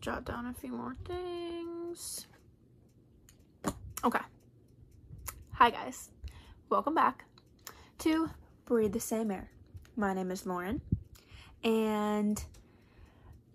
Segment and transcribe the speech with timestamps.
[0.00, 2.26] jot down a few more things.
[4.04, 4.20] Okay.
[5.54, 6.10] Hi, guys.
[6.68, 7.24] Welcome back
[7.98, 8.30] to
[8.64, 9.50] Breathe the Same Air.
[9.96, 10.80] My name is Lauren,
[11.64, 12.42] and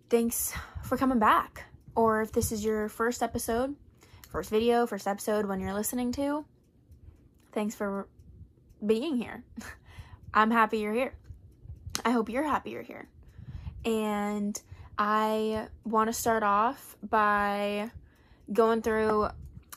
[0.09, 0.53] thanks
[0.83, 1.63] for coming back.
[1.95, 3.75] Or if this is your first episode,
[4.29, 6.43] first video, first episode when you're listening to,
[7.53, 8.09] thanks for
[8.85, 9.45] being here.
[10.33, 11.13] I'm happy you're here.
[12.03, 13.07] I hope you're happy you're here.
[13.85, 14.59] And
[14.97, 17.91] I want to start off by
[18.51, 19.29] going through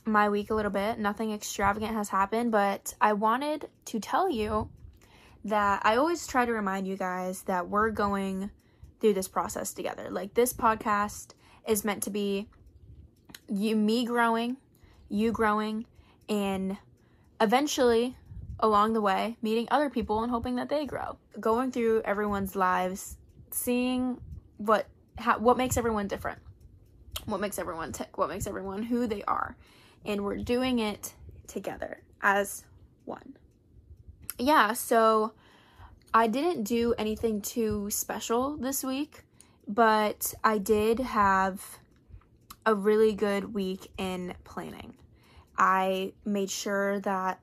[0.05, 0.99] my week a little bit.
[0.99, 4.71] Nothing extravagant has happened, but I wanted to tell you
[5.45, 8.51] that I always try to remind you guys that we're going
[9.01, 10.09] through this process together.
[10.11, 11.33] Like this podcast
[11.67, 12.49] is meant to be
[13.49, 14.57] you me growing,
[15.09, 15.87] you growing,
[16.29, 16.77] and
[17.41, 18.17] eventually
[18.61, 21.19] along the way meeting other people and hoping that they grow.
[21.39, 23.17] Going through everyone's lives,
[23.51, 24.21] seeing
[24.57, 24.87] what
[25.19, 26.39] how, what makes everyone different.
[27.25, 29.57] What makes everyone tick, what makes everyone who they are.
[30.05, 31.15] And we're doing it
[31.47, 32.65] together as
[33.05, 33.37] one.
[34.39, 35.33] Yeah, so
[36.13, 39.25] I didn't do anything too special this week,
[39.67, 41.79] but I did have
[42.65, 44.95] a really good week in planning.
[45.57, 47.41] I made sure that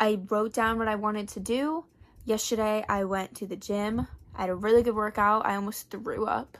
[0.00, 1.84] I wrote down what I wanted to do.
[2.24, 4.06] Yesterday, I went to the gym.
[4.34, 5.46] I had a really good workout.
[5.46, 6.58] I almost threw up.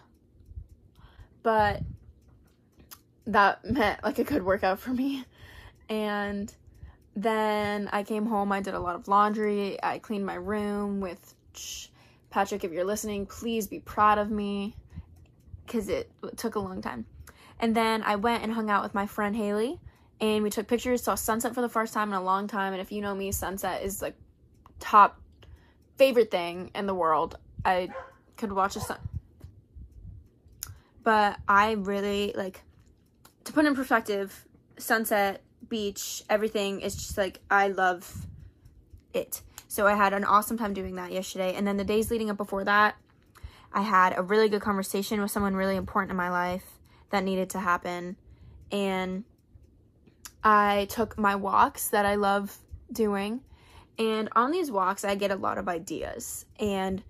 [1.49, 1.81] But
[3.25, 5.25] that meant like a good workout for me.
[5.89, 6.55] And
[7.17, 8.53] then I came home.
[8.53, 9.83] I did a lot of laundry.
[9.83, 11.35] I cleaned my room with
[12.29, 12.65] Patrick.
[12.65, 14.77] If you're listening, please be proud of me
[15.65, 17.07] because it took a long time.
[17.59, 19.81] And then I went and hung out with my friend Haley
[20.21, 22.75] and we took pictures, saw sunset for the first time in a long time.
[22.75, 24.17] And if you know me, sunset is like
[24.81, 25.19] top
[25.97, 27.39] favorite thing in the world.
[27.65, 27.89] I
[28.37, 28.99] could watch a sun.
[31.09, 32.61] But I really like
[33.45, 34.45] to put in perspective,
[34.79, 38.27] sunset, beach, everything is just like I love
[39.15, 39.41] it.
[39.69, 41.55] So I had an awesome time doing that yesterday.
[41.55, 42.97] And then the days leading up before that,
[43.73, 47.49] I had a really good conversation with someone really important in my life that needed
[47.51, 48.19] to happen.
[48.71, 49.25] And
[50.45, 52.59] I took my walks that I love
[52.93, 53.41] doing.
[53.99, 56.45] And on these walks, I get a lot of ideas.
[56.61, 57.03] And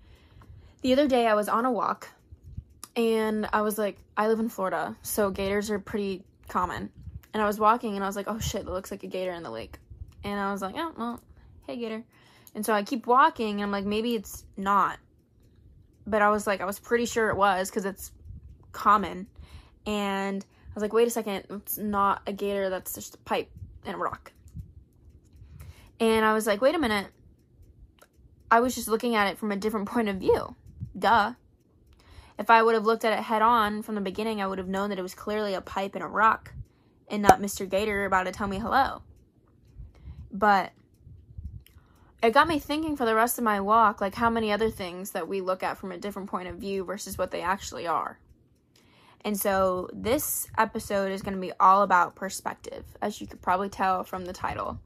[0.83, 2.11] the other day, I was on a walk
[2.95, 6.89] and I was like, I live in Florida, so gators are pretty common.
[7.33, 9.31] And I was walking and I was like, oh shit, that looks like a gator
[9.33, 9.77] in the lake.
[10.23, 11.21] And I was like, oh, well,
[11.67, 12.03] hey, gator.
[12.55, 14.97] And so I keep walking and I'm like, maybe it's not.
[16.07, 18.11] But I was like, I was pretty sure it was because it's
[18.71, 19.27] common.
[19.85, 23.49] And I was like, wait a second, it's not a gator, that's just a pipe
[23.85, 24.31] and a rock.
[25.99, 27.07] And I was like, wait a minute.
[28.51, 30.55] I was just looking at it from a different point of view.
[30.97, 31.33] Duh.
[32.39, 34.67] If I would have looked at it head on from the beginning, I would have
[34.69, 36.53] known that it was clearly a pipe and a rock
[37.09, 37.69] and not Mr.
[37.69, 39.01] Gator about to tell me hello.
[40.31, 40.71] But
[42.23, 45.11] it got me thinking for the rest of my walk, like how many other things
[45.11, 48.19] that we look at from a different point of view versus what they actually are.
[49.25, 53.67] And so this episode is going to be all about perspective, as you could probably
[53.67, 54.79] tell from the title.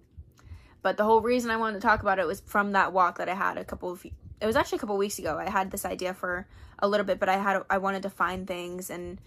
[0.81, 3.29] But the whole reason I wanted to talk about it was from that walk that
[3.29, 4.03] I had a couple of
[4.43, 5.37] it was actually a couple weeks ago.
[5.37, 6.47] I had this idea for
[6.83, 9.19] a little bit, but I had I wanted to find things and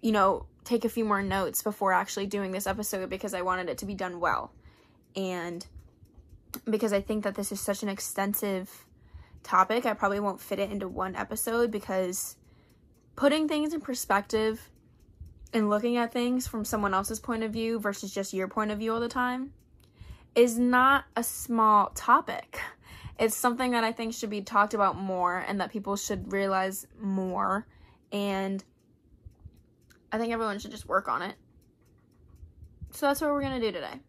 [0.00, 3.68] you know, take a few more notes before actually doing this episode because I wanted
[3.68, 4.52] it to be done well.
[5.16, 5.66] And
[6.70, 8.86] because I think that this is such an extensive
[9.42, 12.36] topic, I probably won't fit it into one episode because
[13.16, 14.70] putting things in perspective
[15.52, 18.78] and looking at things from someone else's point of view versus just your point of
[18.78, 19.52] view all the time
[20.34, 22.60] is not a small topic.
[23.18, 26.86] It's something that I think should be talked about more and that people should realize
[27.00, 27.66] more.
[28.12, 28.62] And
[30.12, 31.34] I think everyone should just work on it.
[32.92, 34.00] So that's what we're going to do today.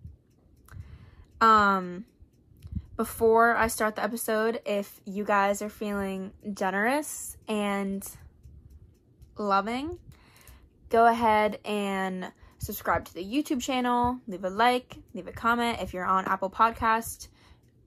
[1.42, 2.06] Um,
[2.98, 8.06] before I start the episode, if you guys are feeling generous and
[9.38, 9.98] loving,
[10.90, 15.80] go ahead and subscribe to the YouTube channel, leave a like, leave a comment.
[15.82, 17.30] If you're on Apple Podcast,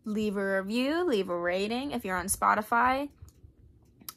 [0.05, 1.93] leave a review, leave a rating.
[1.93, 3.09] If you're on Spotify,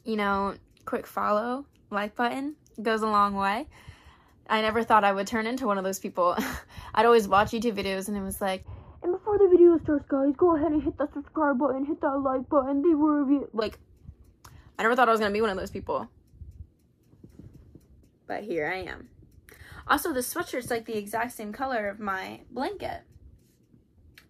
[0.04, 0.54] you know,
[0.84, 3.66] quick follow, like button goes a long way.
[4.48, 6.36] I never thought I would turn into one of those people.
[6.94, 8.64] I'd always watch YouTube videos and it was like,
[9.02, 12.18] and before the video starts, guys, go ahead and hit that subscribe button, hit that
[12.18, 13.48] like button, leave a review.
[13.52, 13.78] Like,
[14.78, 16.08] I never thought I was gonna be one of those people
[18.26, 19.08] but here I am.
[19.86, 23.02] Also, the sweatshirt's like the exact same color of my blanket.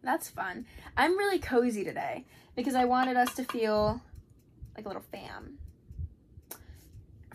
[0.03, 0.67] That's fun.
[0.97, 4.01] I'm really cozy today because I wanted us to feel
[4.77, 5.59] like a little fam.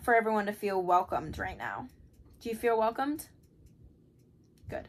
[0.02, 1.88] For everyone to feel welcomed right now.
[2.40, 3.26] Do you feel welcomed?
[4.68, 4.88] Good.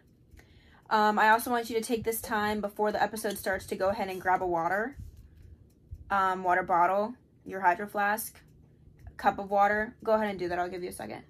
[0.89, 3.89] Um, I also want you to take this time before the episode starts to go
[3.89, 4.97] ahead and grab a water,
[6.09, 7.13] um, water bottle,
[7.45, 8.39] your hydro flask,
[9.17, 9.95] cup of water.
[10.03, 10.57] Go ahead and do that.
[10.57, 11.23] I'll give you a second.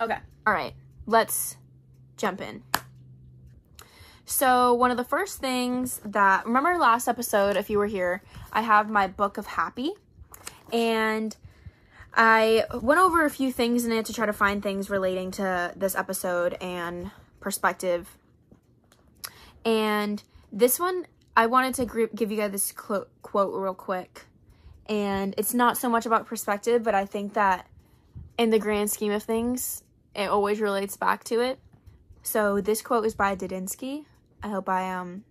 [0.00, 0.18] Okay.
[0.46, 0.74] All right.
[1.06, 1.56] Let's
[2.18, 2.62] jump in.
[4.24, 8.22] So, one of the first things that, remember last episode, if you were here,
[8.52, 9.92] I have my book of happy.
[10.70, 11.34] And
[12.12, 15.72] I went over a few things in it to try to find things relating to
[15.76, 17.10] this episode and
[17.40, 18.18] perspective.
[19.64, 20.22] And
[20.52, 21.06] this one,
[21.36, 24.26] I wanted to give you guys this quote, quote real quick.
[24.88, 27.66] And it's not so much about perspective, but I think that
[28.38, 29.82] in the grand scheme of things,
[30.14, 31.58] it always relates back to it.
[32.22, 34.04] So this quote is by Didinsky.
[34.42, 35.24] I hope I um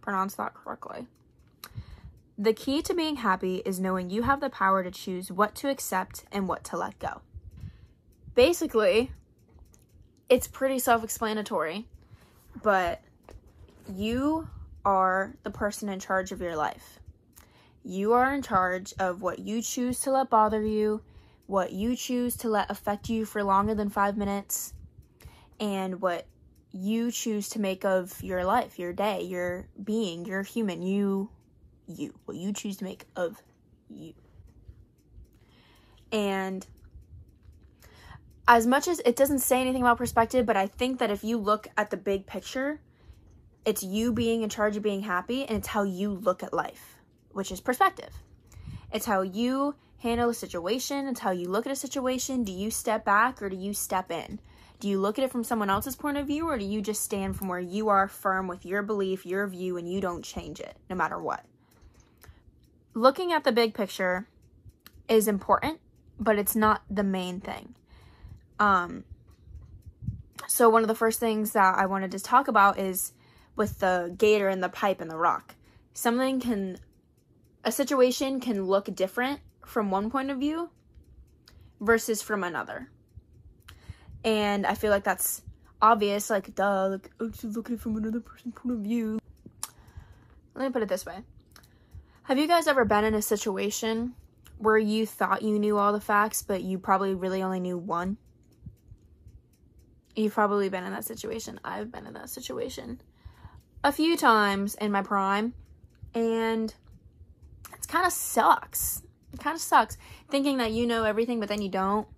[0.00, 1.06] pronounced that correctly.
[2.36, 5.70] The key to being happy is knowing you have the power to choose what to
[5.70, 7.20] accept and what to let go.
[8.34, 9.12] Basically,
[10.28, 11.86] it's pretty self explanatory,
[12.62, 13.00] but
[13.88, 14.48] you
[14.84, 16.98] are the person in charge of your life.
[17.84, 21.02] You are in charge of what you choose to let bother you,
[21.46, 24.74] what you choose to let affect you for longer than five minutes,
[25.60, 26.26] and what
[26.72, 30.82] you choose to make of your life, your day, your being, your human.
[30.82, 31.30] You
[31.86, 33.40] you, what you choose to make of
[33.88, 34.14] you.
[36.10, 36.66] And
[38.46, 41.38] as much as it doesn't say anything about perspective, but I think that if you
[41.38, 42.80] look at the big picture,
[43.64, 46.96] it's you being in charge of being happy and it's how you look at life,
[47.32, 48.10] which is perspective.
[48.92, 52.44] It's how you handle a situation, it's how you look at a situation.
[52.44, 54.38] Do you step back or do you step in?
[54.80, 57.02] Do you look at it from someone else's point of view or do you just
[57.02, 60.60] stand from where you are firm with your belief, your view, and you don't change
[60.60, 61.44] it no matter what?
[62.94, 64.26] looking at the big picture
[65.08, 65.80] is important,
[66.18, 67.74] but it's not the main thing.
[68.58, 69.04] Um,
[70.46, 73.12] so one of the first things that I wanted to talk about is
[73.56, 75.56] with the gator and the pipe and the rock.
[75.92, 76.78] Something can,
[77.64, 80.70] a situation can look different from one point of view
[81.80, 82.90] versus from another.
[84.24, 85.42] And I feel like that's
[85.82, 89.18] obvious, like, duh, like, oh, she's looking from another person's point of view.
[90.54, 91.18] Let me put it this way.
[92.24, 94.14] Have you guys ever been in a situation
[94.56, 98.16] where you thought you knew all the facts, but you probably really only knew one?
[100.16, 101.60] You've probably been in that situation.
[101.64, 103.00] I've been in that situation
[103.82, 105.52] a few times in my prime,
[106.14, 106.72] and
[107.72, 109.02] it kind of sucks.
[109.34, 109.98] It kind of sucks
[110.30, 112.08] thinking that you know everything, but then you don't.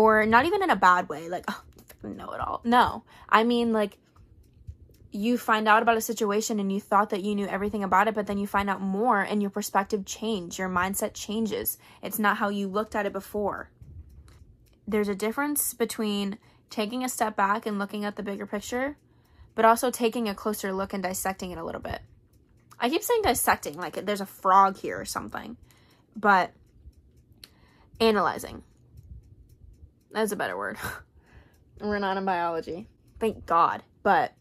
[0.00, 1.62] Or not even in a bad way, like, oh,
[2.02, 2.62] know it all.
[2.64, 3.04] No.
[3.28, 3.98] I mean, like,
[5.12, 8.14] you find out about a situation and you thought that you knew everything about it,
[8.14, 11.76] but then you find out more and your perspective changes, your mindset changes.
[12.02, 13.68] It's not how you looked at it before.
[14.88, 16.38] There's a difference between
[16.70, 18.96] taking a step back and looking at the bigger picture,
[19.54, 22.00] but also taking a closer look and dissecting it a little bit.
[22.78, 25.58] I keep saying dissecting, like there's a frog here or something,
[26.16, 26.52] but
[28.00, 28.62] analyzing.
[30.10, 30.76] That's a better word.
[31.80, 32.88] We're not in biology.
[33.18, 33.82] Thank God.
[34.02, 34.32] But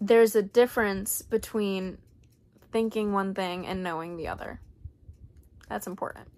[0.00, 1.98] there's a difference between
[2.72, 4.60] thinking one thing and knowing the other.
[5.68, 6.28] That's important.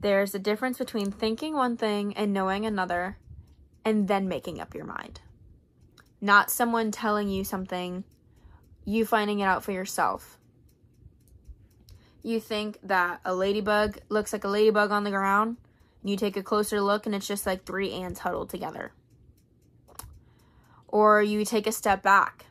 [0.00, 3.18] There's a difference between thinking one thing and knowing another
[3.84, 5.20] and then making up your mind.
[6.20, 8.04] Not someone telling you something,
[8.84, 10.38] you finding it out for yourself.
[12.22, 15.56] You think that a ladybug looks like a ladybug on the ground,
[16.08, 18.92] you take a closer look and it's just like three ants huddled together
[20.88, 22.46] or you take a step back.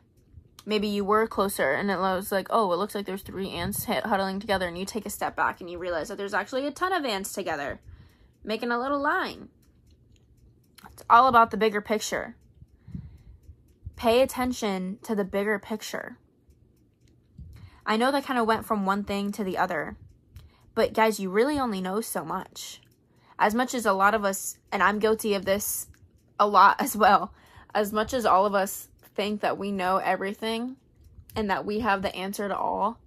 [0.64, 3.84] Maybe you were closer and it was like, oh, it looks like there's three ants
[3.84, 6.70] huddling together, and you take a step back and you realize that there's actually a
[6.70, 7.80] ton of ants together,
[8.44, 9.48] making a little line.
[10.92, 12.36] It's all about the bigger picture.
[13.96, 16.18] Pay attention to the bigger picture.
[17.84, 19.96] I know that kind of went from one thing to the other,
[20.74, 22.80] but guys, you really only know so much.
[23.38, 25.86] As much as a lot of us, and I'm guilty of this
[26.38, 27.32] a lot as well,
[27.74, 30.76] as much as all of us think that we know everything
[31.36, 32.98] and that we have the answer to all,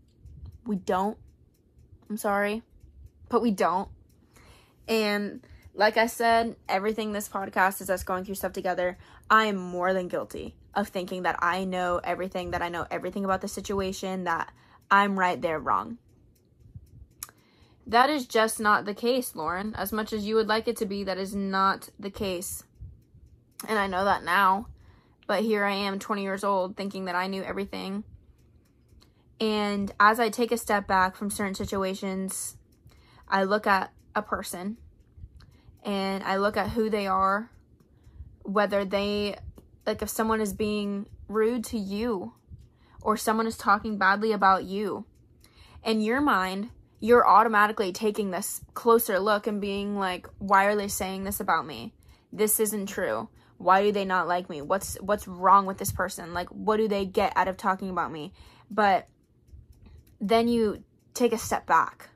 [0.66, 1.18] we don't.
[2.10, 2.62] I'm sorry,
[3.30, 3.90] but we don't.
[4.88, 5.42] And
[5.74, 8.98] like I said, everything this podcast is us going through stuff together.
[9.30, 13.26] I am more than guilty of thinking that I know everything, that I know everything
[13.26, 14.52] about the situation, that
[14.90, 15.98] I'm right, they're wrong.
[17.92, 19.76] That is just not the case, Lauren.
[19.76, 22.64] As much as you would like it to be, that is not the case.
[23.68, 24.68] And I know that now.
[25.28, 28.06] But here I am, 20 years old, thinking that I knew everything.
[29.42, 32.56] And as I take a step back from certain situations,
[33.28, 34.78] I look at a person
[35.84, 37.52] and I look at who they are,
[38.44, 39.36] whether they,
[39.86, 42.36] like, if someone is being rude to you
[43.02, 45.04] or someone is talking badly about you,
[45.84, 46.70] in your mind,
[47.02, 51.66] you're automatically taking this closer look and being like, why are they saying this about
[51.66, 51.94] me?
[52.32, 53.28] This isn't true.
[53.58, 54.62] Why do they not like me?
[54.62, 56.34] What's what's wrong with this person?
[56.34, 58.34] Like what do they get out of talking about me?
[58.70, 59.08] But
[60.20, 62.10] then you take a step back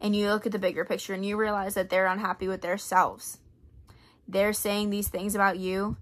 [0.00, 3.38] and you look at the bigger picture and you realize that they're unhappy with themselves.
[4.28, 5.96] They're saying these things about you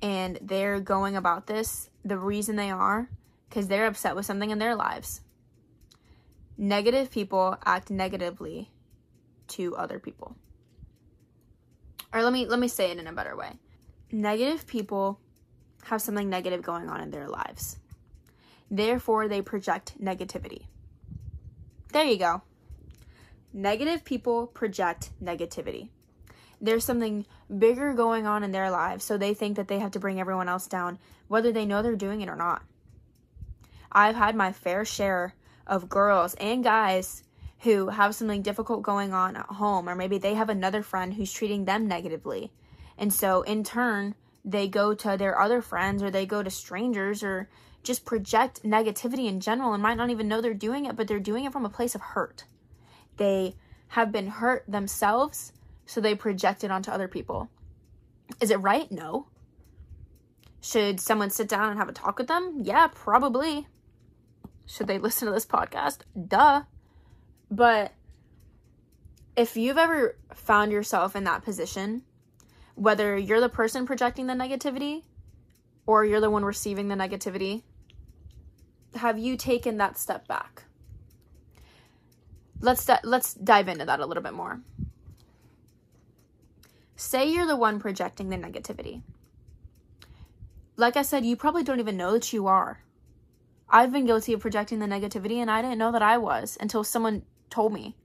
[0.00, 3.10] and they're going about this the reason they are
[3.48, 5.20] because they're upset with something in their lives.
[6.56, 8.70] Negative people act negatively
[9.48, 10.36] to other people.
[12.12, 13.58] Or let me let me say it in a better way.
[14.12, 15.18] Negative people
[15.84, 17.78] have something negative going on in their lives.
[18.70, 20.66] Therefore, they project negativity.
[21.92, 22.42] There you go.
[23.52, 25.88] Negative people project negativity.
[26.60, 27.26] There's something
[27.58, 30.48] bigger going on in their lives, so they think that they have to bring everyone
[30.48, 32.62] else down, whether they know they're doing it or not.
[33.92, 35.34] I've had my fair share
[35.66, 37.22] of girls and guys
[37.60, 41.32] who have something difficult going on at home, or maybe they have another friend who's
[41.32, 42.52] treating them negatively.
[42.98, 47.22] And so, in turn, they go to their other friends or they go to strangers
[47.22, 47.48] or
[47.82, 51.18] just project negativity in general and might not even know they're doing it, but they're
[51.18, 52.44] doing it from a place of hurt.
[53.16, 53.56] They
[53.88, 55.52] have been hurt themselves,
[55.86, 57.48] so they project it onto other people.
[58.40, 58.90] Is it right?
[58.90, 59.28] No.
[60.60, 62.60] Should someone sit down and have a talk with them?
[62.62, 63.68] Yeah, probably.
[64.66, 65.98] Should they listen to this podcast?
[66.28, 66.62] Duh.
[67.50, 67.92] But
[69.36, 72.02] if you've ever found yourself in that position,
[72.74, 75.02] whether you're the person projecting the negativity
[75.86, 77.62] or you're the one receiving the negativity,
[78.94, 80.64] have you taken that step back?
[82.60, 84.60] Let's let's dive into that a little bit more.
[86.96, 89.02] Say you're the one projecting the negativity.
[90.76, 92.83] Like I said, you probably don't even know that you are.
[93.74, 96.84] I've been guilty of projecting the negativity and I didn't know that I was until
[96.84, 97.96] someone told me.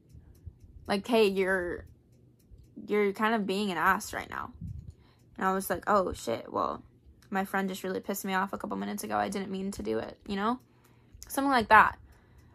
[0.88, 1.86] Like, "Hey, you're
[2.88, 4.52] you're kind of being an ass right now."
[5.38, 6.52] And I was like, "Oh shit.
[6.52, 6.82] Well,
[7.30, 9.16] my friend just really pissed me off a couple minutes ago.
[9.16, 10.60] I didn't mean to do it, you know?
[11.28, 12.00] Something like that.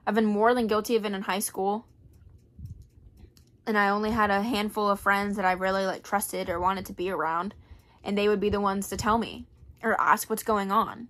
[0.08, 1.86] I've been more than guilty of it in high school.
[3.64, 6.84] And I only had a handful of friends that I really like trusted or wanted
[6.86, 7.54] to be around,
[8.02, 9.46] and they would be the ones to tell me
[9.84, 11.06] or ask what's going on.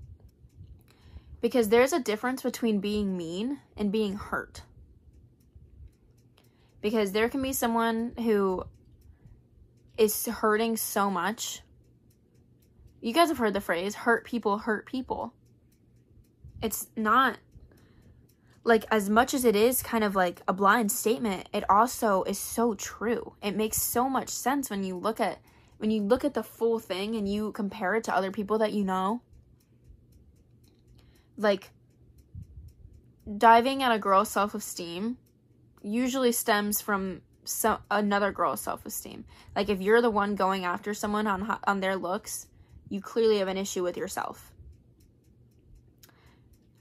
[1.45, 4.63] Because there's a difference between being mean and being hurt.
[6.81, 8.65] Because there can be someone who
[9.99, 11.61] is hurting so much.
[13.03, 15.35] You guys have heard the phrase hurt people hurt people.
[16.63, 17.37] It's not
[18.65, 22.39] like as much as it is kind of like a blind statement, it also is
[22.39, 23.35] so true.
[23.43, 25.41] It makes so much sense when you look at
[25.77, 28.73] when you look at the full thing and you compare it to other people that
[28.73, 29.21] you know
[31.37, 31.71] like
[33.39, 35.17] diving at a girl's self-esteem
[35.83, 39.25] usually stems from some another girl's self-esteem.
[39.55, 42.47] Like if you're the one going after someone on on their looks,
[42.89, 44.53] you clearly have an issue with yourself.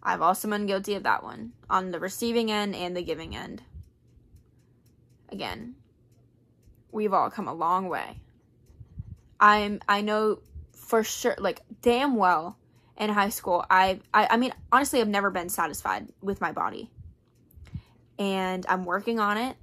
[0.01, 3.63] I've also been guilty of that one on the receiving end and the giving end.
[5.29, 5.75] Again,
[6.91, 8.19] we've all come a long way.
[9.39, 10.39] I'm I know
[10.73, 12.57] for sure like damn well
[12.97, 16.89] in high school, I, I, I mean, honestly, I've never been satisfied with my body.
[18.19, 19.57] And I'm working on it.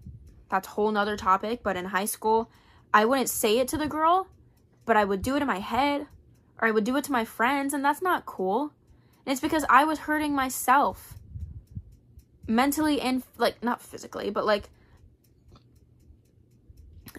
[0.48, 1.62] That's a whole nother topic.
[1.62, 2.50] But in high school,
[2.92, 4.26] I wouldn't say it to the girl,
[4.84, 6.06] but I would do it in my head
[6.60, 7.72] or I would do it to my friends.
[7.72, 8.72] And that's not cool.
[9.24, 11.14] And it's because I was hurting myself
[12.48, 14.68] mentally and, like, not physically, but like,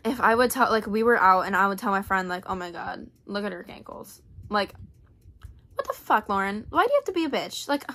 [0.04, 2.44] if I would tell, like, we were out and I would tell my friend, like,
[2.48, 4.22] oh my God, look at her ankles.
[4.50, 4.74] Like,
[5.82, 6.68] what the fuck, Lauren?
[6.70, 7.68] Why do you have to be a bitch?
[7.68, 7.90] Like,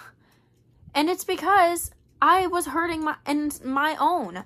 [0.93, 4.45] and it's because I was hurting my and my own.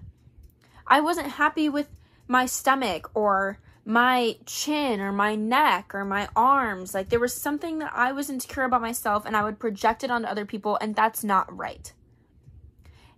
[0.87, 1.89] I wasn't happy with
[2.29, 6.93] my stomach or my chin or my neck or my arms.
[6.93, 10.11] Like there was something that I was insecure about myself and I would project it
[10.11, 11.93] onto other people and that's not right.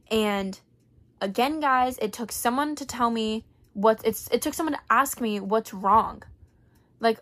[0.08, 0.60] And
[1.20, 5.20] again, guys, it took someone to tell me what it's it took someone to ask
[5.20, 6.22] me what's wrong.
[7.00, 7.18] Like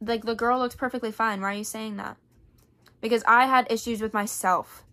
[0.00, 1.42] like the girl looks perfectly fine.
[1.42, 2.16] Why are you saying that?
[3.00, 4.84] Because I had issues with myself.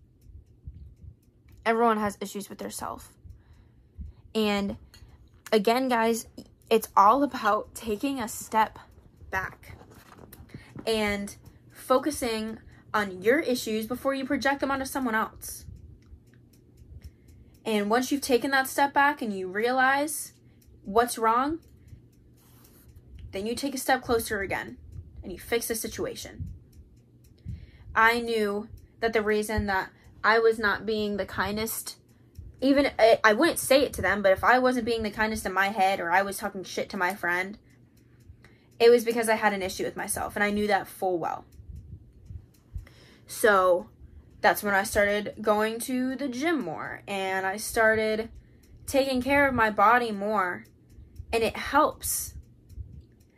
[1.66, 3.14] Everyone has issues with their self.
[4.34, 4.78] And
[5.52, 6.28] again, guys,
[6.70, 8.78] it's all about taking a step
[9.32, 9.78] back
[10.86, 11.36] and
[11.72, 12.60] focusing
[12.94, 15.66] on your issues before you project them onto someone else.
[17.66, 20.34] And once you've taken that step back and you realize
[20.84, 21.60] what's wrong,
[23.32, 24.78] then you take a step closer again
[25.24, 26.55] and you fix the situation.
[27.96, 28.68] I knew
[29.00, 29.90] that the reason that
[30.24, 31.98] I was not being the kindest,
[32.62, 32.92] even
[33.24, 35.70] I, wouldn't say it to them, but if I wasn't being the kindest in my
[35.70, 37.58] head or I was talking shit to my friend,
[38.80, 41.46] it was because I had an issue with myself and I knew that full well.
[43.28, 43.88] So
[44.42, 48.30] that's when I started going to the gym more and I started
[48.86, 50.66] taking care of my body more
[51.34, 52.35] and it helps.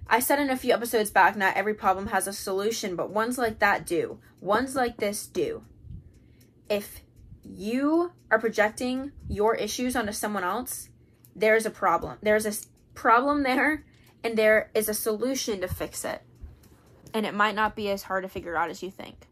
[0.09, 3.37] I said in a few episodes back, not every problem has a solution, but ones
[3.37, 4.19] like that do.
[4.39, 5.63] Ones like this do.
[6.69, 7.01] If
[7.43, 10.89] you are projecting your issues onto someone else,
[11.35, 12.17] there's a problem.
[12.21, 12.53] There's a
[12.93, 13.85] problem there,
[14.23, 16.21] and there is a solution to fix it.
[17.13, 19.27] And it might not be as hard to figure out as you think.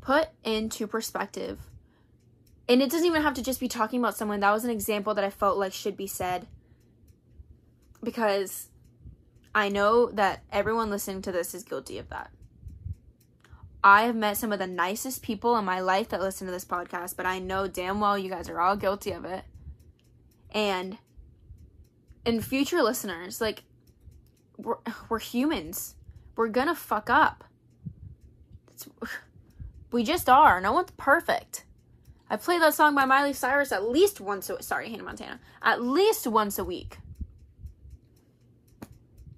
[0.00, 1.58] Put into perspective
[2.68, 4.40] and it doesn't even have to just be talking about someone.
[4.40, 6.46] That was an example that I felt like should be said
[8.06, 8.68] because
[9.52, 12.30] I know that everyone listening to this is guilty of that.
[13.82, 16.64] I have met some of the nicest people in my life that listen to this
[16.64, 19.42] podcast, but I know damn well you guys are all guilty of it.
[20.52, 20.98] And
[22.24, 23.64] in future listeners, like
[24.56, 24.76] we're
[25.08, 25.96] we're humans.
[26.36, 27.42] We're gonna fuck up.
[28.72, 28.86] It's,
[29.90, 30.60] we just are.
[30.60, 31.64] No one's perfect.
[32.30, 35.40] I play that song by Miley Cyrus at least once a sorry, Hannah Montana.
[35.60, 36.98] At least once a week.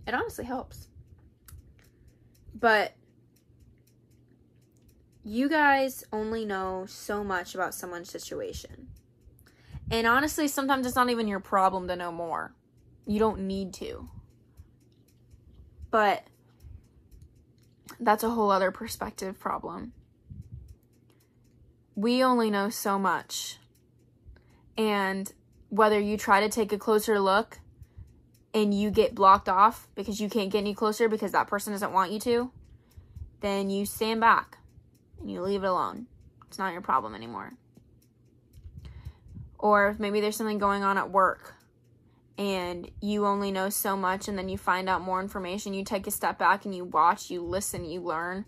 [0.08, 0.88] It honestly helps.
[2.52, 2.94] But
[5.22, 8.88] you guys only know so much about someone's situation.
[9.90, 12.54] And honestly, sometimes it's not even your problem to know more.
[13.06, 14.08] You don't need to.
[15.92, 16.24] But
[18.00, 19.92] that's a whole other perspective problem
[21.98, 23.58] we only know so much.
[24.76, 25.32] And
[25.68, 27.58] whether you try to take a closer look
[28.54, 31.92] and you get blocked off because you can't get any closer because that person doesn't
[31.92, 32.50] want you to,
[33.40, 34.58] then you stand back
[35.20, 36.06] and you leave it alone.
[36.46, 37.52] It's not your problem anymore.
[39.58, 41.54] Or maybe there's something going on at work
[42.38, 45.74] and you only know so much and then you find out more information.
[45.74, 48.44] You take a step back and you watch, you listen, you learn,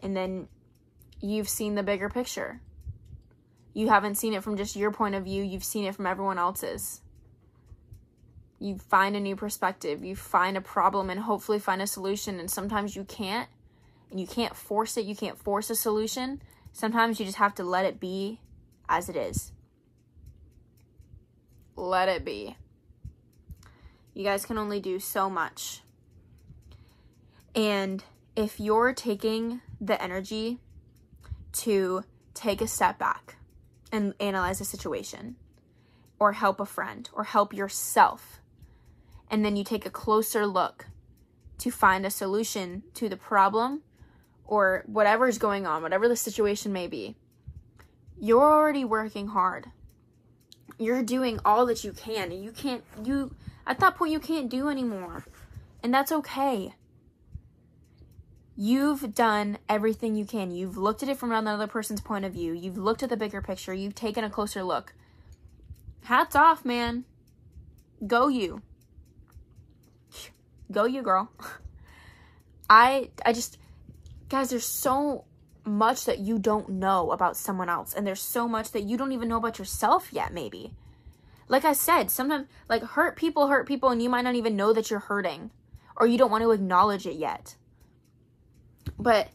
[0.00, 0.48] and then
[1.20, 2.62] you've seen the bigger picture.
[3.74, 6.38] You haven't seen it from just your point of view, you've seen it from everyone
[6.38, 7.02] else's.
[8.58, 12.40] You find a new perspective, you find a problem and hopefully find a solution.
[12.40, 13.48] And sometimes you can't,
[14.10, 16.42] and you can't force it, you can't force a solution.
[16.72, 18.40] Sometimes you just have to let it be
[18.88, 19.52] as it is.
[21.76, 22.56] Let it be.
[24.14, 25.82] You guys can only do so much.
[27.54, 28.02] And
[28.34, 30.58] if you're taking the energy
[31.52, 33.36] to take a step back
[33.90, 35.36] and analyze a situation
[36.18, 38.37] or help a friend or help yourself.
[39.30, 40.86] And then you take a closer look
[41.58, 43.82] to find a solution to the problem
[44.46, 47.16] or whatever is going on, whatever the situation may be.
[48.18, 49.66] You're already working hard.
[50.78, 52.32] You're doing all that you can.
[52.32, 53.34] You can't, you,
[53.66, 55.24] at that point, you can't do anymore.
[55.82, 56.74] And that's okay.
[58.56, 60.50] You've done everything you can.
[60.50, 62.52] You've looked at it from another person's point of view.
[62.52, 63.72] You've looked at the bigger picture.
[63.72, 64.94] You've taken a closer look.
[66.04, 67.04] Hats off, man.
[68.04, 68.62] Go you.
[70.70, 71.30] Go you, girl.
[72.70, 73.58] I I just
[74.28, 75.24] guys, there's so
[75.64, 79.12] much that you don't know about someone else and there's so much that you don't
[79.12, 80.74] even know about yourself yet maybe.
[81.46, 84.72] Like I said, sometimes like hurt people hurt people and you might not even know
[84.72, 85.50] that you're hurting
[85.96, 87.56] or you don't want to acknowledge it yet.
[88.98, 89.28] But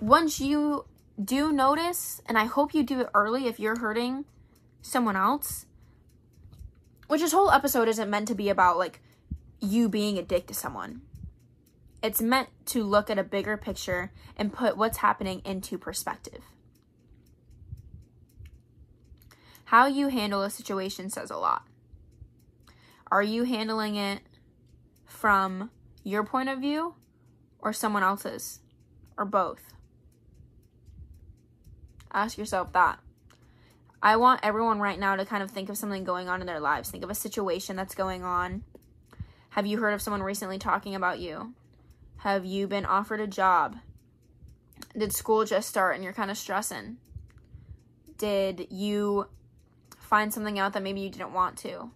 [0.00, 0.86] once you
[1.22, 4.24] do notice, and I hope you do it early if you're hurting
[4.80, 5.66] someone else,
[7.08, 9.01] which this whole episode isn't meant to be about like
[9.62, 11.02] you being a dick to someone.
[12.02, 16.42] It's meant to look at a bigger picture and put what's happening into perspective.
[19.66, 21.62] How you handle a situation says a lot.
[23.10, 24.20] Are you handling it
[25.06, 25.70] from
[26.04, 26.94] your point of view
[27.60, 28.58] or someone else's?
[29.16, 29.74] or both?
[32.12, 32.98] Ask yourself that.
[34.02, 36.60] I want everyone right now to kind of think of something going on in their
[36.60, 36.90] lives.
[36.90, 38.64] Think of a situation that's going on.
[39.52, 41.52] Have you heard of someone recently talking about you?
[42.20, 43.76] Have you been offered a job?
[44.96, 46.96] Did school just start and you're kind of stressing?
[48.16, 49.28] Did you
[49.98, 51.90] find something out that maybe you didn't want to?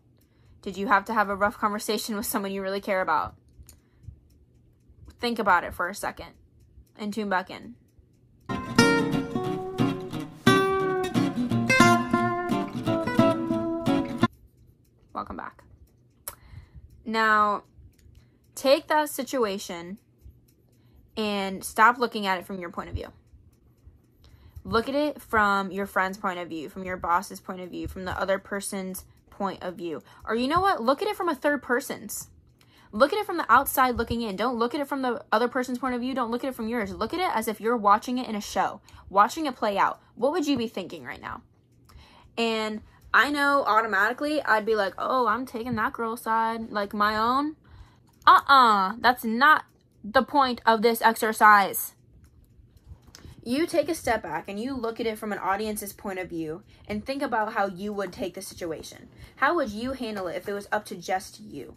[0.60, 3.36] Did you have to have a rough conversation with someone you really care about?
[5.18, 6.34] Think about it for a second
[6.98, 7.74] and tune back in.
[15.14, 15.65] Welcome back.
[17.06, 17.62] Now,
[18.56, 19.98] take that situation
[21.16, 23.12] and stop looking at it from your point of view.
[24.64, 27.86] Look at it from your friend's point of view, from your boss's point of view,
[27.86, 30.02] from the other person's point of view.
[30.26, 30.82] Or you know what?
[30.82, 32.26] Look at it from a third person's.
[32.90, 34.34] Look at it from the outside looking in.
[34.34, 36.14] Don't look at it from the other person's point of view.
[36.14, 36.92] Don't look at it from yours.
[36.92, 40.00] Look at it as if you're watching it in a show, watching it play out.
[40.16, 41.42] What would you be thinking right now?
[42.36, 42.82] And
[43.16, 47.56] I know automatically I'd be like, oh, I'm taking that girl's side, like my own.
[48.26, 49.64] Uh uh, that's not
[50.04, 51.94] the point of this exercise.
[53.42, 56.28] You take a step back and you look at it from an audience's point of
[56.28, 59.08] view and think about how you would take the situation.
[59.36, 61.74] How would you handle it if it was up to just you?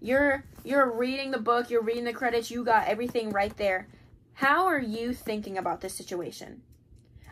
[0.00, 3.88] You're you're reading the book, you're reading the credits, you got everything right there.
[4.32, 6.62] How are you thinking about this situation?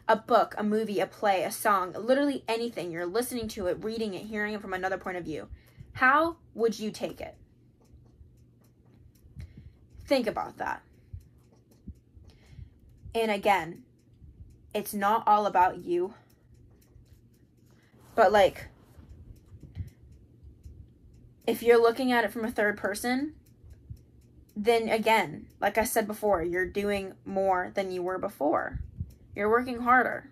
[0.06, 2.90] A book, a movie, a play, a song, literally anything.
[2.90, 5.48] You're listening to it, reading it, hearing it from another point of view.
[5.94, 7.36] How would you take it?
[10.06, 10.82] Think about that.
[13.14, 13.84] And again,
[14.74, 16.14] it's not all about you.
[18.14, 18.68] But like
[21.46, 23.34] if you're looking at it from a third person,
[24.56, 28.80] then again, like I said before, you're doing more than you were before.
[29.34, 30.30] You're working harder.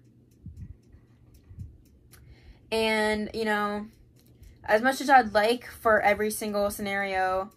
[2.70, 3.86] And, you know,
[4.64, 7.50] as much as I'd like for every single scenario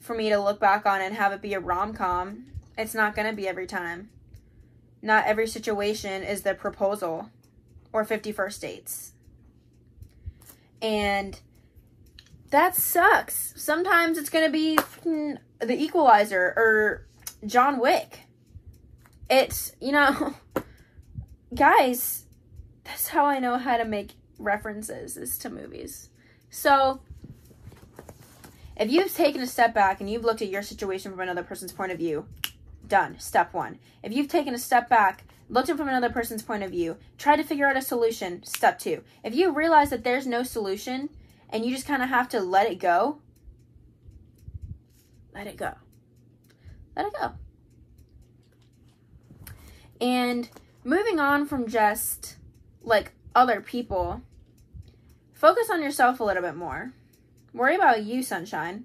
[0.00, 3.14] for me to look back on and have it be a rom com, it's not
[3.14, 4.10] going to be every time.
[5.00, 7.30] Not every situation is the proposal
[7.92, 9.12] or 50 first dates.
[10.82, 11.40] And
[12.50, 13.54] that sucks.
[13.56, 17.06] Sometimes it's going to be mm, the equalizer or
[17.46, 18.20] John Wick.
[19.28, 20.34] It's, you know,
[21.54, 22.26] guys,
[22.84, 26.10] that's how I know how to make references is to movies.
[26.50, 27.00] So,
[28.76, 31.72] if you've taken a step back and you've looked at your situation from another person's
[31.72, 32.26] point of view,
[32.86, 33.18] done.
[33.18, 33.78] Step one.
[34.02, 37.36] If you've taken a step back, looked at from another person's point of view, tried
[37.36, 39.02] to figure out a solution, step two.
[39.22, 41.08] If you realize that there's no solution,
[41.50, 43.18] and you just kind of have to let it go.
[45.34, 45.72] Let it go.
[46.96, 47.32] Let it go.
[50.00, 50.48] And
[50.82, 52.36] moving on from just
[52.82, 54.22] like other people,
[55.32, 56.92] focus on yourself a little bit more.
[57.52, 58.84] Worry about you, sunshine.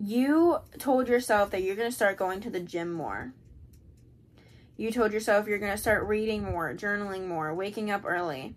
[0.00, 3.32] You told yourself that you're going to start going to the gym more.
[4.76, 8.54] You told yourself you're going to start reading more, journaling more, waking up early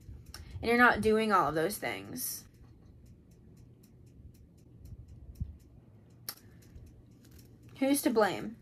[0.61, 2.43] and you're not doing all of those things.
[7.79, 8.57] Who's to blame?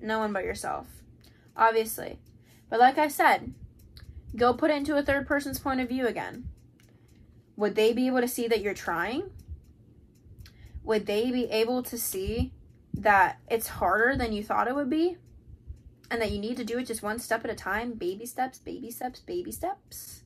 [0.00, 0.86] No one but yourself.
[1.60, 2.18] Obviously.
[2.70, 3.52] But like I said,
[4.34, 6.48] go put it into a third person's point of view again.
[7.56, 9.24] Would they be able to see that you're trying?
[10.82, 12.52] Would they be able to see
[12.94, 15.18] that it's harder than you thought it would be?
[16.10, 17.92] And that you need to do it just one step at a time?
[17.92, 20.22] Baby steps, baby steps, baby steps?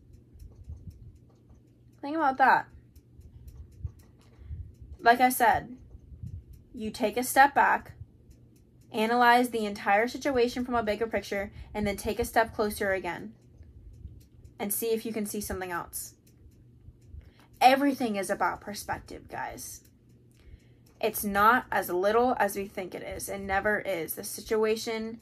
[2.00, 2.68] Think about that.
[5.00, 5.76] Like I said,
[6.72, 7.92] you take a step back,
[8.94, 13.34] analyze the entire situation from a bigger picture, and then take a step closer again
[14.58, 16.14] and see if you can see something else.
[17.60, 19.80] Everything is about perspective, guys.
[21.00, 23.28] It's not as little as we think it is.
[23.28, 24.14] It never is.
[24.14, 25.20] The situation,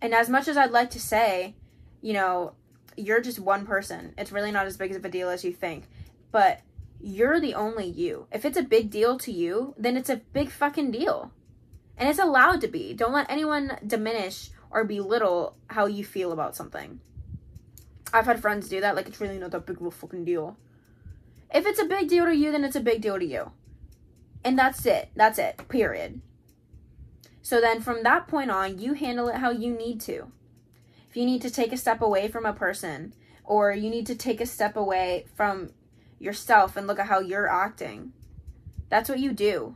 [0.00, 1.54] and as much as I'd like to say,
[2.00, 2.52] you know,
[2.96, 4.14] you're just one person.
[4.16, 5.84] It's really not as big of a deal as you think.
[6.32, 6.62] But
[7.00, 8.26] you're the only you.
[8.32, 11.30] If it's a big deal to you, then it's a big fucking deal.
[11.98, 12.94] And it's allowed to be.
[12.94, 17.00] Don't let anyone diminish or belittle how you feel about something.
[18.12, 20.56] I've had friends do that, like it's really not that big of a fucking deal.
[21.52, 23.50] If it's a big deal to you, then it's a big deal to you.
[24.42, 25.10] And that's it.
[25.14, 25.68] That's it.
[25.68, 26.22] Period.
[27.42, 30.30] So then from that point on, you handle it how you need to
[31.08, 34.14] if you need to take a step away from a person or you need to
[34.14, 35.70] take a step away from
[36.18, 38.12] yourself and look at how you're acting,
[38.90, 39.74] that's what you do.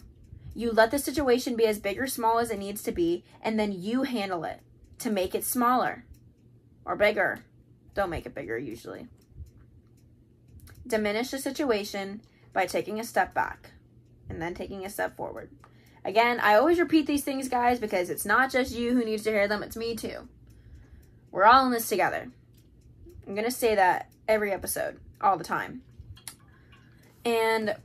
[0.55, 3.59] You let the situation be as big or small as it needs to be, and
[3.59, 4.61] then you handle it
[4.99, 6.05] to make it smaller
[6.85, 7.45] or bigger.
[7.95, 9.09] Don't make it bigger, usually.
[10.87, 12.21] Diminish the situation
[12.53, 13.71] by taking a step back
[14.29, 15.51] and then taking a step forward.
[16.05, 19.31] Again, I always repeat these things, guys, because it's not just you who needs to
[19.31, 20.29] hear them, it's me too.
[21.31, 22.31] We're all in this together.
[23.27, 25.83] I'm going to say that every episode, all the time.
[27.25, 27.77] And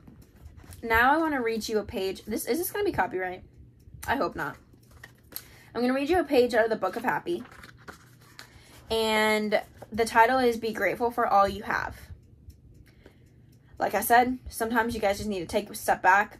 [0.87, 2.23] now I want to read you a page.
[2.25, 3.43] This is this going to be copyright?
[4.07, 4.55] I hope not.
[5.73, 7.43] I'm going to read you a page out of the Book of Happy.
[8.89, 11.95] And the title is Be Grateful for All You Have.
[13.79, 16.39] like I said, sometimes you guys just need to take a step back,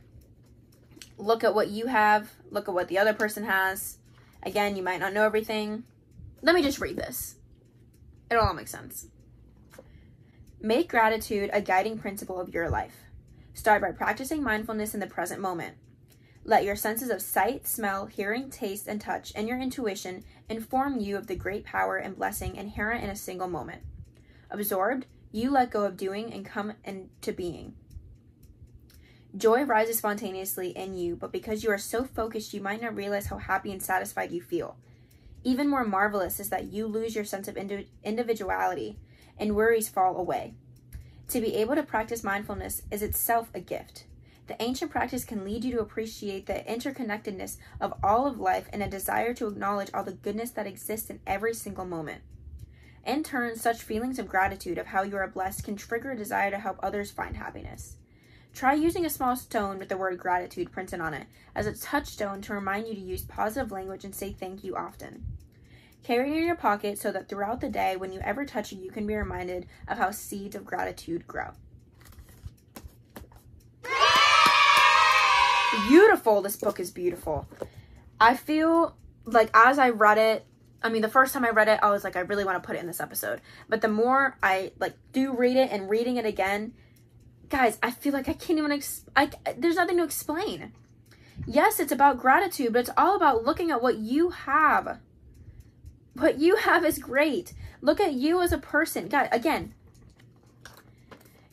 [1.18, 3.98] look at what you have, look at what the other person has.
[4.44, 5.84] Again, you might not know everything.
[6.42, 7.36] Let me just read this.
[8.32, 9.08] It'll all make sense.
[10.62, 13.07] Make gratitude a guiding principle of your life.
[13.58, 15.78] Start by practicing mindfulness in the present moment.
[16.44, 21.18] Let your senses of sight, smell, hearing, taste, and touch, and your intuition inform you
[21.18, 23.82] of the great power and blessing inherent in a single moment.
[24.52, 27.74] Absorbed, you let go of doing and come into being.
[29.36, 33.26] Joy rises spontaneously in you, but because you are so focused, you might not realize
[33.26, 34.78] how happy and satisfied you feel.
[35.44, 39.00] Even more marvelous is that you lose your sense of individuality
[39.40, 40.54] and worries fall away.
[41.30, 44.06] To be able to practice mindfulness is itself a gift.
[44.48, 48.82] The ancient practice can lead you to appreciate the interconnectedness of all of life and
[48.82, 52.22] a desire to acknowledge all the goodness that exists in every single moment.
[53.06, 56.50] In turn, such feelings of gratitude of how you are blessed can trigger a desire
[56.50, 57.98] to help others find happiness.
[58.54, 62.42] Try using a small stone with the word gratitude printed on it as a touchstone
[62.44, 65.26] to remind you to use positive language and say thank you often.
[66.08, 68.78] Carry it in your pocket so that throughout the day, when you ever touch it,
[68.78, 71.50] you can be reminded of how seeds of gratitude grow.
[75.90, 76.42] Beautiful.
[76.42, 77.46] This book is beautiful.
[78.22, 80.46] I feel like as I read it,
[80.82, 82.66] I mean, the first time I read it, I was like, I really want to
[82.66, 83.42] put it in this episode.
[83.68, 86.72] But the more I like do read it and reading it again,
[87.50, 88.72] guys, I feel like I can't even.
[88.72, 90.72] Ex- I there's nothing to explain.
[91.46, 95.00] Yes, it's about gratitude, but it's all about looking at what you have.
[96.18, 97.54] What you have is great.
[97.80, 99.08] Look at you as a person.
[99.08, 99.76] God, again,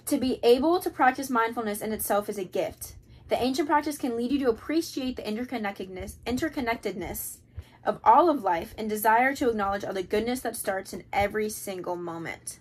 [0.07, 2.95] to be able to practice mindfulness in itself is a gift.
[3.29, 7.39] The ancient practice can lead you to appreciate the interconnectedness, interconnectedness
[7.85, 11.51] of all of life and desire to acknowledge all the goodness that starts in every
[11.51, 12.59] single moment.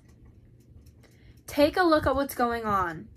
[1.48, 3.08] Take a look at what's going on.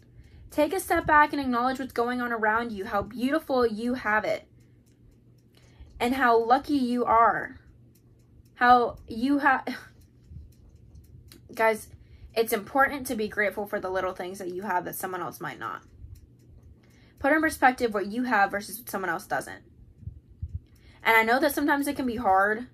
[0.52, 4.24] Take a step back and acknowledge what's going on around you, how beautiful you have
[4.24, 4.46] it,
[5.98, 7.58] and how lucky you are.
[8.56, 9.66] How you have.
[11.54, 11.88] Guys,
[12.34, 15.40] it's important to be grateful for the little things that you have that someone else
[15.40, 15.82] might not.
[17.18, 19.62] Put in perspective what you have versus what someone else doesn't.
[21.02, 22.66] And I know that sometimes it can be hard,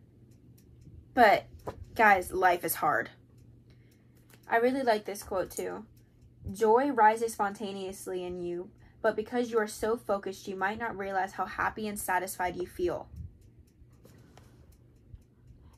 [1.14, 1.46] but
[1.94, 3.10] guys, life is hard.
[4.48, 5.84] I really like this quote too.
[6.52, 11.32] Joy rises spontaneously in you, but because you are so focused, you might not realize
[11.32, 13.08] how happy and satisfied you feel.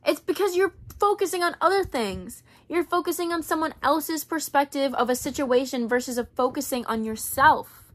[0.04, 2.42] It's because you're focusing on other things.
[2.68, 7.92] You're focusing on someone else's perspective of a situation versus of focusing on yourself.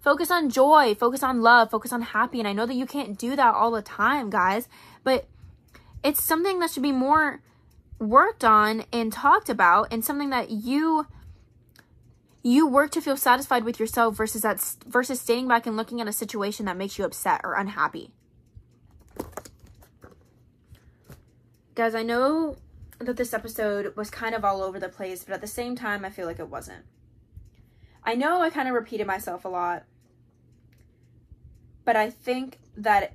[0.00, 2.38] Focus on joy, focus on love, focus on happy.
[2.38, 4.68] And I know that you can't do that all the time, guys,
[5.02, 5.26] but
[6.02, 7.40] it's something that should be more
[7.98, 11.06] worked on and talked about and something that you
[12.42, 16.08] you work to feel satisfied with yourself versus that versus staying back and looking at
[16.08, 18.10] a situation that makes you upset or unhappy.
[21.74, 22.56] Guys, I know
[22.98, 26.04] that this episode was kind of all over the place, but at the same time
[26.04, 26.84] I feel like it wasn't.
[28.04, 29.84] I know I kind of repeated myself a lot,
[31.84, 33.14] but I think that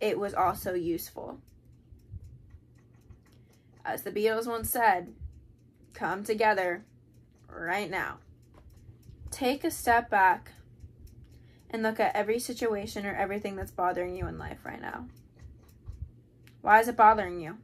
[0.00, 1.38] it was also useful.
[3.84, 5.12] As the Beatles once said,
[5.92, 6.84] come together
[7.48, 8.18] right now
[9.32, 10.52] take a step back
[11.70, 15.06] and look at every situation or everything that's bothering you in life right now.
[16.60, 17.58] Why is it bothering you?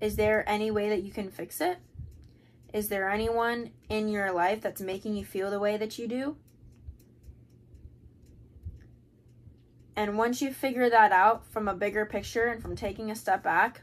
[0.00, 1.78] Is there any way that you can fix it?
[2.72, 6.36] Is there anyone in your life that's making you feel the way that you do?
[9.96, 13.42] And once you figure that out from a bigger picture and from taking a step
[13.42, 13.82] back,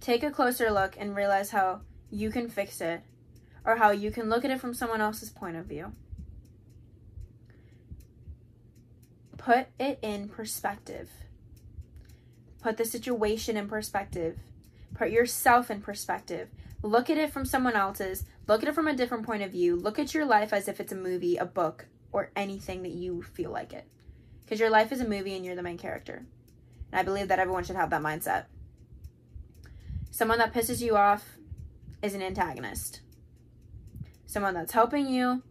[0.00, 3.02] take a closer look and realize how you can fix it
[3.64, 5.92] or how you can look at it from someone else's point of view.
[9.36, 11.08] Put it in perspective.
[12.60, 14.38] Put the situation in perspective.
[14.96, 16.48] Put yourself in perspective.
[16.82, 18.24] Look at it from someone else's.
[18.48, 19.76] Look at it from a different point of view.
[19.76, 23.20] Look at your life as if it's a movie, a book, or anything that you
[23.20, 23.86] feel like it.
[24.40, 26.24] Because your life is a movie and you're the main character.
[26.90, 28.46] And I believe that everyone should have that mindset.
[30.10, 31.36] Someone that pisses you off
[32.00, 33.00] is an antagonist.
[34.24, 35.42] Someone that's helping you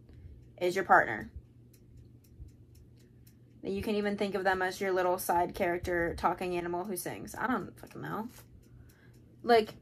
[0.60, 1.30] is your partner.
[3.62, 7.36] You can even think of them as your little side character talking animal who sings.
[7.38, 8.28] I don't fucking know.
[9.46, 9.74] Like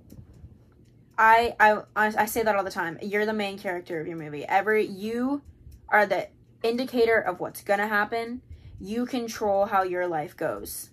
[1.17, 2.99] I I I say that all the time.
[3.03, 4.45] You're the main character of your movie.
[4.45, 5.43] Every you
[5.89, 6.29] are the
[6.63, 8.43] indicator of what's to happen.
[8.79, 10.91] You control how your life goes.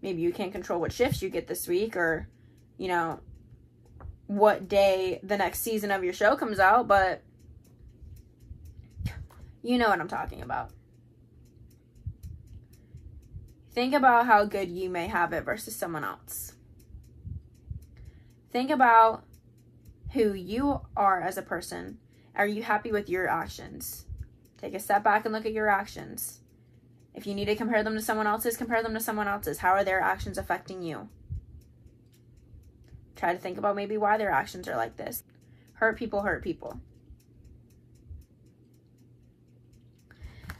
[0.00, 2.28] Maybe you can't control what shifts you get this week or
[2.78, 3.20] you know
[4.26, 7.22] what day the next season of your show comes out, but
[9.62, 10.70] you know what I'm talking about.
[13.72, 16.52] Think about how good you may have it versus someone else.
[18.54, 19.24] Think about
[20.12, 21.98] who you are as a person.
[22.36, 24.06] Are you happy with your actions?
[24.58, 26.38] Take a step back and look at your actions.
[27.14, 29.58] If you need to compare them to someone else's, compare them to someone else's.
[29.58, 31.08] How are their actions affecting you?
[33.16, 35.24] Try to think about maybe why their actions are like this.
[35.72, 36.78] Hurt people hurt people.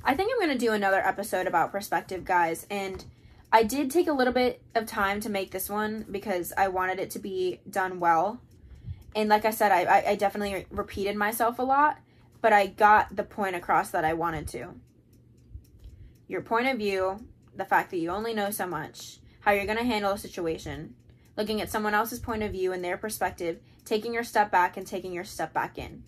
[0.02, 2.66] I think I'm going to do another episode about perspective, guys.
[2.68, 3.04] And
[3.54, 6.98] I did take a little bit of time to make this one because I wanted
[6.98, 8.40] it to be done well.
[9.14, 11.98] And like I said, I, I definitely repeated myself a lot,
[12.42, 14.70] but I got the point across that I wanted to.
[16.26, 19.78] Your point of view, the fact that you only know so much, how you're going
[19.78, 20.96] to handle a situation,
[21.36, 24.84] looking at someone else's point of view and their perspective, taking your step back and
[24.84, 26.02] taking your step back in.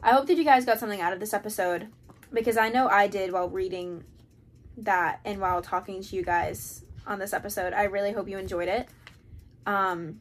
[0.00, 1.88] I hope that you guys got something out of this episode
[2.32, 4.04] because I know I did while reading
[4.78, 7.72] that and while talking to you guys on this episode.
[7.72, 8.88] I really hope you enjoyed it.
[9.66, 10.20] Um,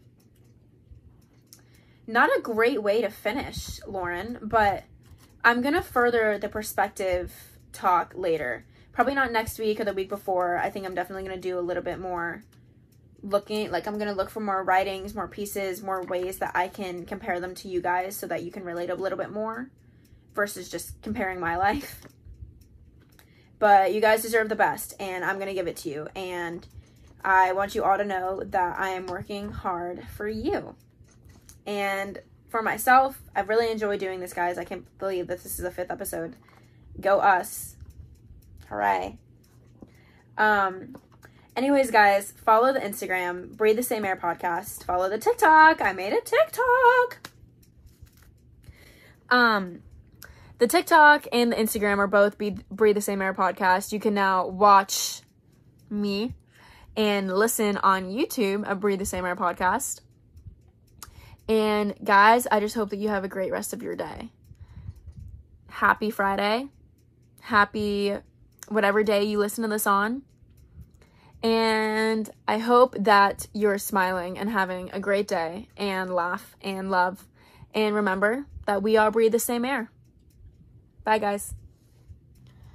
[2.08, 4.84] not a great way to finish, Lauren, but
[5.44, 7.34] I'm going to further the perspective
[7.72, 8.66] talk later.
[8.92, 10.58] Probably not next week or the week before.
[10.58, 12.44] I think I'm definitely going to do a little bit more
[13.22, 16.68] looking like I'm going to look for more writings, more pieces, more ways that I
[16.68, 19.70] can compare them to you guys so that you can relate a little bit more
[20.40, 22.00] versus just comparing my life.
[23.60, 26.66] But you guys deserve the best and I'm going to give it to you and
[27.22, 30.78] I want you all to know that I am working hard for you.
[31.68, 34.58] And for myself, I've really enjoyed doing this, guys.
[34.58, 36.38] I can't believe that this is the fifth episode.
[37.02, 37.76] Go us.
[38.70, 39.18] Hooray.
[40.38, 40.96] Um,
[41.58, 44.86] anyways, guys, follow the Instagram, Breathe the Same Air podcast.
[44.86, 45.82] Follow the TikTok.
[45.82, 47.30] I made a TikTok.
[49.30, 49.82] Um,
[50.60, 53.94] the TikTok and the Instagram are both Be- Breathe the Same Air podcast.
[53.94, 55.22] You can now watch
[55.90, 56.36] me
[56.98, 60.02] and listen on YouTube at Breathe the Same Air podcast.
[61.48, 64.30] And guys, I just hope that you have a great rest of your day.
[65.70, 66.68] Happy Friday.
[67.40, 68.18] Happy
[68.68, 70.24] whatever day you listen to this on.
[71.42, 77.26] And I hope that you're smiling and having a great day and laugh and love.
[77.74, 79.90] And remember that we all breathe the same air.
[81.10, 81.59] Bye, guys.